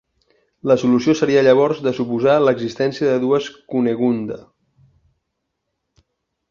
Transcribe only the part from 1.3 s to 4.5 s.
llavors de suposar l'existència de dues Cunegunda.